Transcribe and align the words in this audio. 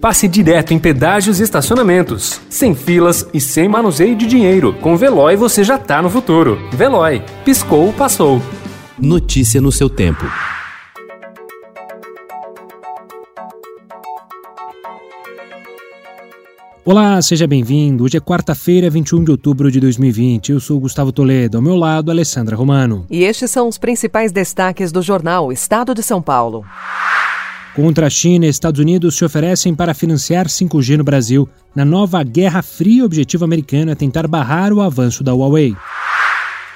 passe 0.00 0.26
direto 0.26 0.72
em 0.72 0.78
pedágios 0.78 1.38
e 1.38 1.42
estacionamentos, 1.42 2.40
sem 2.48 2.74
filas 2.74 3.26
e 3.34 3.40
sem 3.40 3.68
manuseio 3.68 4.16
de 4.16 4.26
dinheiro. 4.26 4.72
Com 4.80 4.96
Veloy 4.96 5.36
você 5.36 5.62
já 5.62 5.78
tá 5.78 6.00
no 6.00 6.08
futuro. 6.08 6.58
Veloy, 6.72 7.22
piscou, 7.44 7.92
passou. 7.92 8.40
Notícia 8.98 9.60
no 9.60 9.70
seu 9.70 9.90
tempo. 9.90 10.24
Olá, 16.82 17.20
seja 17.20 17.46
bem-vindo. 17.46 18.04
Hoje 18.04 18.16
é 18.16 18.20
quarta-feira, 18.20 18.88
21 18.88 19.22
de 19.22 19.30
outubro 19.30 19.70
de 19.70 19.78
2020. 19.78 20.52
Eu 20.52 20.60
sou 20.60 20.80
Gustavo 20.80 21.12
Toledo, 21.12 21.58
ao 21.58 21.62
meu 21.62 21.76
lado, 21.76 22.10
Alessandra 22.10 22.56
Romano. 22.56 23.06
E 23.10 23.22
estes 23.22 23.50
são 23.50 23.68
os 23.68 23.76
principais 23.76 24.32
destaques 24.32 24.90
do 24.90 25.02
jornal 25.02 25.52
Estado 25.52 25.94
de 25.94 26.02
São 26.02 26.22
Paulo. 26.22 26.64
Contra 27.74 28.08
a 28.08 28.10
China, 28.10 28.46
Estados 28.46 28.80
Unidos 28.80 29.16
se 29.16 29.24
oferecem 29.24 29.74
para 29.74 29.94
financiar 29.94 30.46
5G 30.46 30.96
no 30.96 31.04
Brasil. 31.04 31.48
Na 31.74 31.84
nova 31.84 32.22
Guerra 32.24 32.62
Fria, 32.62 33.02
o 33.02 33.06
objetivo 33.06 33.44
americano 33.44 33.92
é 33.92 33.94
tentar 33.94 34.26
barrar 34.26 34.72
o 34.72 34.80
avanço 34.80 35.22
da 35.22 35.32
Huawei. 35.32 35.76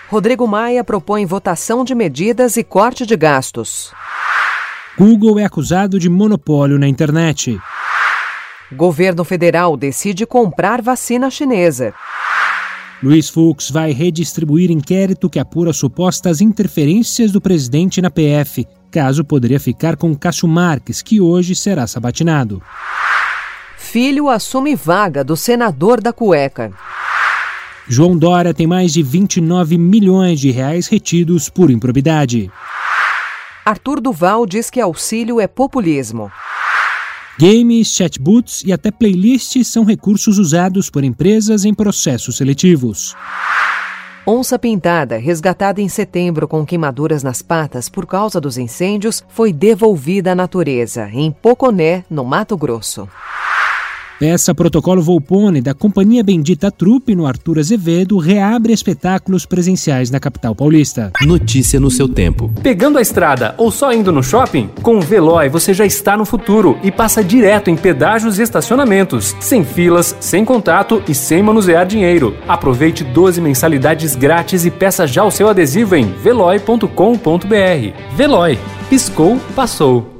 Rodrigo 0.09 0.47
Maia 0.47 0.85
propõe 0.85 1.27
votação 1.27 1.85
de 1.85 1.95
medidas 1.95 2.57
e 2.57 2.63
corte 2.63 3.05
de 3.05 3.17
gastos. 3.17 3.93
Google 4.97 5.41
é 5.41 5.45
acusado 5.45 5.99
de 5.99 6.09
monopólio 6.09 6.79
na 6.79 6.87
internet. 6.87 7.59
Governo 8.73 9.25
federal 9.25 9.77
decide 9.77 10.25
comprar 10.25 10.81
vacina 10.81 11.29
chinesa. 11.31 11.93
Luiz 13.03 13.29
Fux 13.29 13.71
vai 13.71 13.91
redistribuir 13.91 14.71
inquérito 14.71 15.29
que 15.29 15.41
apura 15.41 15.73
supostas 15.73 16.41
interferências 16.41 17.33
do 17.33 17.41
presidente 17.41 18.01
na 18.01 18.11
PF. 18.11 18.67
Caso 18.95 19.25
poderia 19.25 19.59
ficar 19.59 19.97
com 19.97 20.15
Cássio 20.15 20.47
Marques, 20.47 21.03
que 21.03 21.21
hoje 21.21 21.57
será 21.57 21.85
sabatinado. 21.85 22.63
Filho 23.77 24.29
assume 24.29 24.77
vaga 24.77 25.25
do 25.25 25.37
senador 25.37 26.01
da 26.01 26.13
cueca. 26.13 26.71
João 27.89 28.17
Dória 28.17 28.55
tem 28.55 28.69
mais 28.69 28.93
de 28.93 29.03
29 29.03 29.77
milhões 29.79 30.39
de 30.39 30.53
reais 30.53 30.87
retidos 30.87 31.49
por 31.49 31.73
improbidade. 31.73 32.49
Arthur 33.65 34.01
Duval 34.01 34.47
diz 34.47 34.71
que 34.71 34.81
auxílio 34.81 35.41
é 35.41 35.49
populismo. 35.49 36.31
Games, 37.37 37.89
chatbots 37.89 38.63
e 38.65 38.73
até 38.73 38.93
playlists 38.93 39.67
são 39.67 39.83
recursos 39.85 40.39
usados 40.39 40.89
por 40.89 41.03
empresas 41.03 41.65
em 41.65 41.75
processos 41.75 42.37
seletivos. 42.37 43.17
Onça 44.27 44.59
pintada, 44.59 45.19
resgatada 45.19 45.83
em 45.83 45.89
setembro 45.89 46.49
com 46.49 46.65
queimaduras 46.65 47.23
nas 47.23 47.43
patas 47.43 47.91
por 47.91 48.07
causa 48.07 48.41
dos 48.41 48.57
incêndios, 48.57 49.23
foi 49.29 49.53
devolvida 49.53 50.33
à 50.33 50.35
natureza, 50.35 51.11
em 51.13 51.31
Poconé, 51.31 52.07
no 52.09 52.25
Mato 52.25 52.57
Grosso. 52.57 53.07
Peça 54.19 54.55
Protocolo 54.55 55.03
Volpone, 55.03 55.61
da 55.61 55.75
Companhia 55.75 56.23
Bendita 56.23 56.71
Trupe, 56.71 57.17
no 57.17 57.27
Arthur 57.27 57.59
Azevedo, 57.59 58.17
reabre 58.17 58.73
espetáculos 58.73 59.45
presenciais 59.45 60.11
na 60.11 60.21
capital 60.21 60.55
paulista. 60.55 61.11
Notícia 61.23 61.81
no 61.81 61.91
seu 61.91 62.09
tempo. 62.09 62.51
Pegando 62.63 62.99
a 62.99 63.03
estrada 63.03 63.55
ou 63.59 63.73
só 63.73 63.93
indo 63.93 64.13
no 64.13 64.23
shopping? 64.23 64.71
Com 64.83 64.99
o 64.99 65.01
Veloy 65.01 65.49
você 65.49 65.75
já 65.75 65.85
está 65.85 66.17
no 66.17 66.25
futuro 66.25 66.79
e 66.83 66.93
passa 66.93 67.25
direto 67.25 67.71
em 67.71 67.77
pedágios 67.77 68.39
e 68.39 68.43
estacionamentos, 68.43 69.35
sem 69.41 69.65
filas, 69.65 70.17
sem 70.21 70.45
contato 70.45 71.03
e 71.09 71.15
sem 71.15 71.43
manusear 71.43 71.85
dinheiro. 71.85 72.37
Aproveite 72.47 73.03
12 73.03 73.41
mensalidades 73.41 74.15
grátis 74.15 74.65
e 74.65 74.71
peça 74.71 75.07
já 75.09 75.25
o 75.25 75.31
seu 75.31 75.49
adesivo 75.49 75.97
em 75.97 76.07
veloy.com.br. 76.13 76.87
Veloy. 78.17 78.59
Piscou, 78.89 79.41
passou. 79.57 80.14